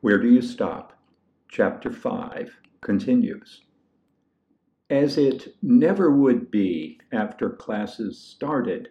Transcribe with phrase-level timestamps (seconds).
[0.00, 0.92] Where do you stop?
[1.48, 3.62] Chapter 5 continues.
[4.88, 8.90] As it never would be after classes started,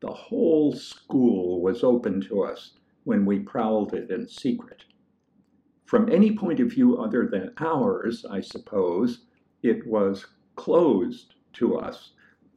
[0.00, 2.72] the whole school was open to us
[3.04, 4.84] when we prowled it in secret.
[5.86, 9.24] From any point of view other than ours, I suppose,
[9.62, 10.26] it was
[10.56, 12.10] closed to us.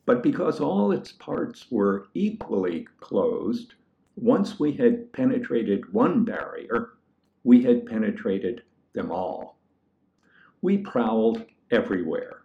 [0.06, 3.76] But because all its parts were equally closed,
[4.18, 6.97] once we had penetrated one barrier,
[7.48, 8.62] we had penetrated
[8.92, 9.58] them all.
[10.62, 12.42] We prowled everywhere,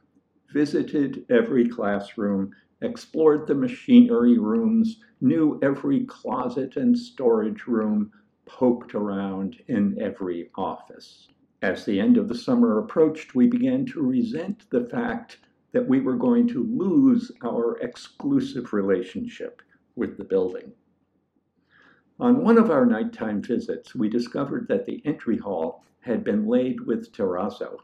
[0.52, 8.12] visited every classroom, explored the machinery rooms, knew every closet and storage room,
[8.46, 11.26] poked around in every office.
[11.62, 15.38] As the end of the summer approached, we began to resent the fact
[15.72, 19.62] that we were going to lose our exclusive relationship
[19.96, 20.70] with the building.
[22.22, 26.82] On one of our nighttime visits, we discovered that the entry hall had been laid
[26.82, 27.78] with terrazzo,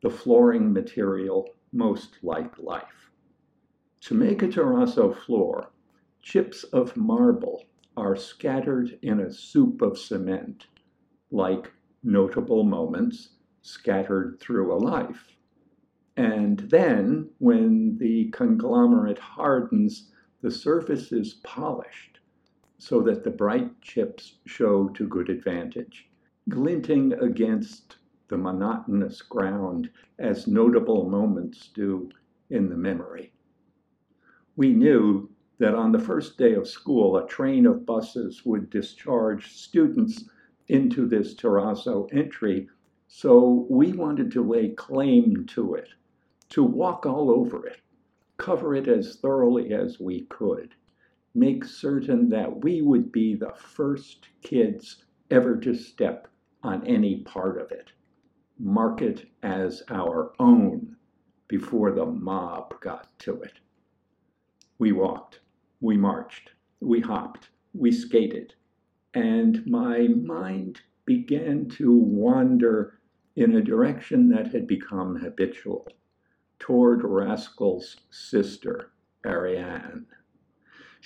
[0.00, 3.10] the flooring material most like life.
[4.02, 5.72] To make a terrazzo floor,
[6.22, 7.64] chips of marble
[7.96, 10.68] are scattered in a soup of cement,
[11.32, 11.72] like
[12.04, 13.30] notable moments
[13.62, 15.36] scattered through a life.
[16.16, 20.12] And then, when the conglomerate hardens,
[20.42, 22.13] the surface is polished
[22.78, 26.08] so that the bright chips show to good advantage,
[26.48, 27.96] glinting against
[28.28, 32.10] the monotonous ground as notable moments do
[32.50, 33.32] in the memory.
[34.56, 39.52] We knew that on the first day of school, a train of buses would discharge
[39.52, 40.28] students
[40.68, 42.68] into this terrazzo entry,
[43.06, 45.88] so we wanted to lay claim to it,
[46.50, 47.80] to walk all over it,
[48.36, 50.74] cover it as thoroughly as we could,
[51.34, 56.28] make certain that we would be the first kids ever to step
[56.62, 57.90] on any part of it,
[58.58, 60.96] mark it as our own
[61.48, 63.58] before the mob got to it.
[64.78, 65.40] We walked
[65.84, 68.54] we marched, we hopped, we skated,
[69.12, 73.00] and my mind began to wander
[73.36, 75.86] in a direction that had become habitual
[76.58, 78.92] toward Rascal's sister,
[79.26, 80.06] Ariane.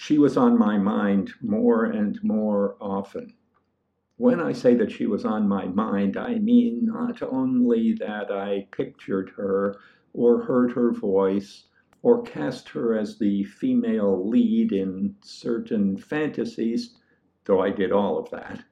[0.00, 3.34] She was on my mind more and more often.
[4.16, 8.68] When I say that she was on my mind, I mean not only that I
[8.70, 9.74] pictured her
[10.12, 11.66] or heard her voice
[12.00, 16.96] or cast her as the female lead in certain fantasies,
[17.44, 18.62] though I did all of that.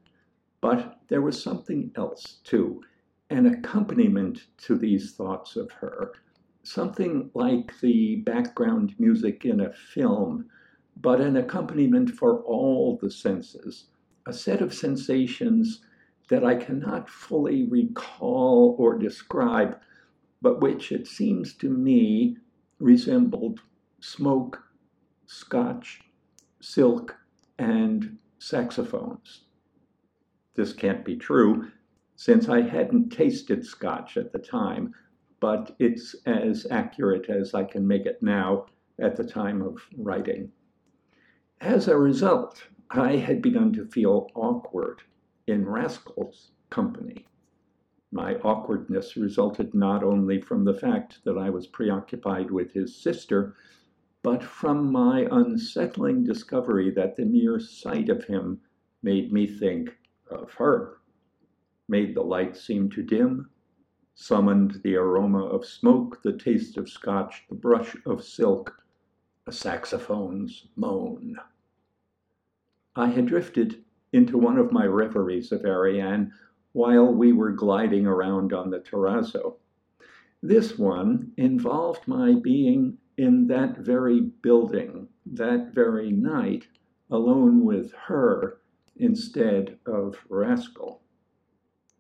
[0.61, 2.85] But there was something else, too,
[3.31, 6.13] an accompaniment to these thoughts of her,
[6.63, 10.49] something like the background music in a film,
[10.97, 13.87] but an accompaniment for all the senses,
[14.27, 15.83] a set of sensations
[16.29, 19.79] that I cannot fully recall or describe,
[20.43, 22.39] but which it seems to me
[22.79, 23.61] resembled
[24.01, 24.63] smoke,
[25.27, 26.01] scotch,
[26.61, 27.17] silk,
[27.59, 29.45] and saxophones.
[30.55, 31.69] This can't be true
[32.17, 34.95] since I hadn't tasted scotch at the time,
[35.41, 38.67] but it's as accurate as I can make it now
[38.99, 40.51] at the time of writing.
[41.63, 45.01] As a result, I had begun to feel awkward
[45.47, 47.27] in Rascal's company.
[48.13, 53.57] My awkwardness resulted not only from the fact that I was preoccupied with his sister,
[54.23, 58.61] but from my unsettling discovery that the mere sight of him
[59.03, 59.97] made me think
[60.31, 60.99] of her,
[61.89, 63.49] made the light seem to dim,
[64.15, 68.83] summoned the aroma of smoke, the taste of scotch, the brush of silk,
[69.49, 71.37] a saxophone's moan.
[72.97, 76.33] I had drifted into one of my reveries of Ariane
[76.73, 79.59] while we were gliding around on the terrazzo.
[80.43, 86.67] This one involved my being in that very building that very night
[87.09, 88.59] alone with her
[88.97, 91.03] instead of Rascal.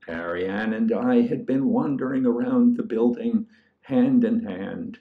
[0.08, 3.46] Ariane and I had been wandering around the building
[3.82, 4.98] hand in hand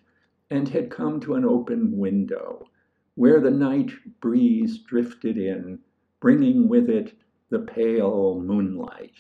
[0.49, 2.67] and had come to an open window
[3.15, 5.79] where the night breeze drifted in,
[6.19, 7.13] bringing with it
[7.49, 9.13] the pale moonlight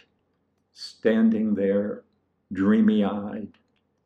[0.75, 2.03] standing there,
[2.51, 3.57] dreamy eyed.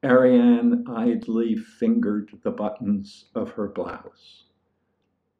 [0.06, 4.45] Ariane idly fingered the buttons of her blouse.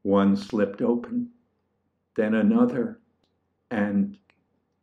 [0.02, 1.30] One slipped open,
[2.16, 3.00] then another,
[3.70, 4.18] and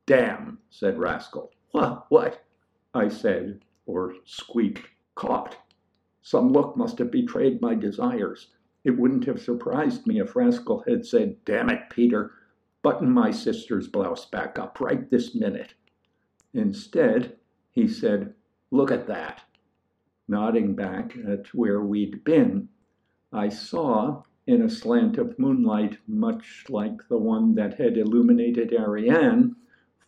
[0.06, 1.52] damn, said Rascal.
[1.72, 2.06] What?
[2.10, 2.44] What?
[2.94, 5.56] I said, or squeaked, caught.
[6.26, 8.48] Some look must have betrayed my desires.
[8.82, 12.32] It wouldn't have surprised me if Rascal had said, Damn it, Peter,
[12.82, 15.74] button my sister's blouse back up right this minute
[16.52, 17.36] Instead,
[17.70, 18.34] he said,
[18.72, 19.44] Look at that.
[20.26, 22.70] Nodding back at where we'd been,
[23.32, 29.54] I saw, in a slant of moonlight much like the one that had illuminated Ariane,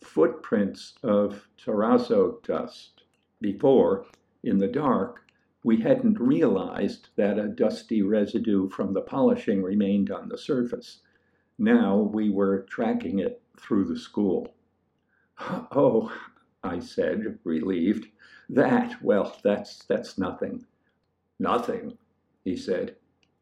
[0.01, 3.03] footprints of terrazzo dust.
[3.39, 4.05] Before,
[4.43, 5.23] in the dark,
[5.63, 11.01] we hadn't realized that a dusty residue from the polishing remained on the surface.
[11.57, 14.53] Now we were tracking it through the school.
[15.71, 16.11] Oh,
[16.63, 18.07] I said, relieved.
[18.49, 20.65] That, well, that's that's nothing.
[21.39, 21.97] Nothing,
[22.43, 22.97] he said.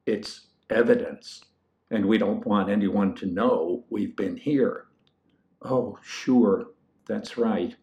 [0.05, 1.43] It's evidence,
[1.89, 4.85] and we don't want anyone to know we've been here.
[5.63, 6.67] Oh, sure,
[7.07, 7.75] that's right.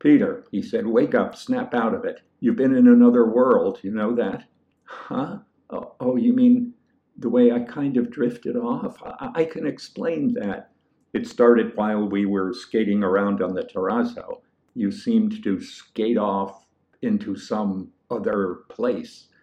[0.00, 2.20] Peter, he said, wake up, snap out of it.
[2.40, 4.44] You've been in another world, you know that?
[4.84, 5.38] Huh?
[5.70, 6.72] Oh, oh you mean
[7.16, 9.02] the way I kind of drifted off?
[9.02, 10.70] I, I can explain that.
[11.12, 14.42] It started while we were skating around on the terrazzo.
[14.74, 16.66] You seemed to skate off
[17.02, 19.26] into some other place.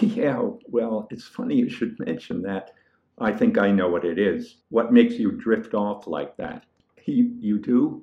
[0.00, 2.70] Yeah, well, it's funny you should mention that.
[3.18, 4.56] I think I know what it is.
[4.70, 6.64] What makes you drift off like that?
[7.04, 8.02] You, you do?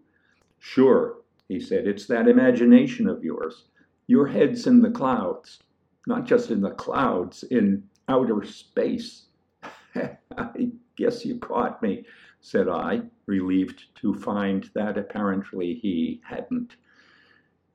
[0.60, 1.18] Sure,
[1.50, 1.88] he said.
[1.88, 3.66] It's that imagination of yours.
[4.08, 5.60] Your head's in the clouds.
[6.08, 9.26] Not just in the clouds, in outer space.
[9.96, 12.06] I guess you caught me,
[12.40, 16.78] said I, relieved to find that apparently he hadn't.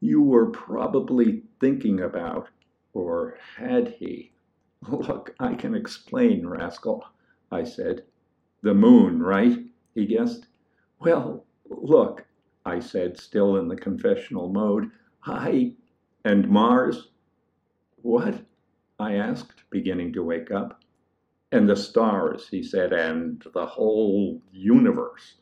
[0.00, 2.49] You were probably thinking about,
[2.94, 4.32] or had he?
[4.88, 7.05] Look, I can explain, rascal,
[7.53, 8.05] I said.
[8.62, 9.59] The moon, right?
[9.94, 10.47] he guessed.
[10.99, 12.26] Well, look,
[12.66, 14.90] I said, still in the confessional mode.
[15.25, 15.75] I.
[16.25, 17.08] And Mars?
[18.02, 18.40] What?
[18.99, 20.82] I asked, beginning to wake up.
[21.52, 25.34] And the stars, he said, and the whole universe.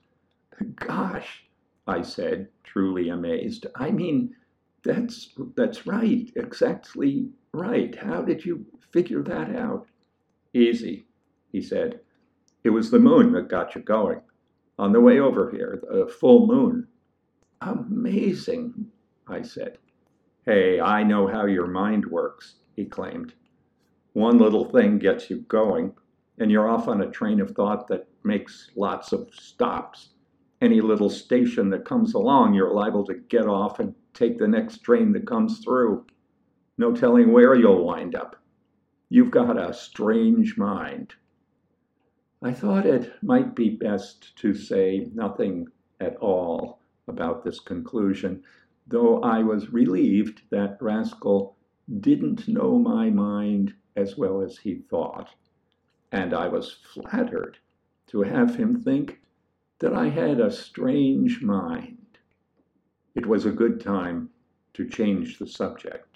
[0.74, 1.44] Gosh,
[1.86, 3.66] I said, truly amazed.
[3.76, 4.34] I mean,
[4.84, 7.94] that's that's right, exactly right.
[7.94, 9.86] How did you figure that out?
[10.54, 11.06] Easy,
[11.50, 12.00] he said.
[12.64, 14.20] It was the moon that got you going.
[14.78, 16.88] On the way over here, the full moon.
[17.64, 18.91] Amazing,
[19.29, 19.79] I said.
[20.44, 23.35] Hey, I know how your mind works, he claimed.
[24.14, 25.94] One little thing gets you going,
[26.38, 30.09] and you're off on a train of thought that makes lots of stops.
[30.61, 34.79] Any little station that comes along, you're liable to get off and take the next
[34.79, 36.05] train that comes through.
[36.79, 38.43] No telling where you'll wind up.
[39.08, 41.15] You've got a strange mind.
[42.43, 45.69] I thought it might be best to say nothing
[46.00, 48.43] at all about this conclusion,
[48.87, 51.56] though I was relieved that Rascal
[52.00, 55.31] didn't know my mind as well as he thought,
[56.10, 57.58] and I was flattered
[58.08, 59.20] to have him think
[59.78, 62.19] that I had a strange mind.
[63.14, 64.31] It was a good time
[64.75, 66.12] to change the subject.